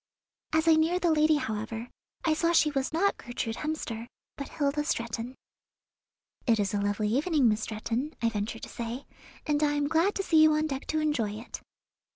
[0.51, 1.87] As I neared the lady, however,
[2.25, 5.35] I saw she was not Gertrude Hemster, but Hilda Stretton.
[6.47, 9.05] "It is a lovely evening, Miss Stretton," I ventured to say,
[9.45, 11.61] "and I am glad to see you on deck to enjoy it."